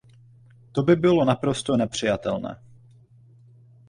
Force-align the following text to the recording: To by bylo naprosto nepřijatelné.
To 0.71 0.83
by 0.83 0.95
bylo 0.95 1.25
naprosto 1.25 1.77
nepřijatelné. 1.77 2.59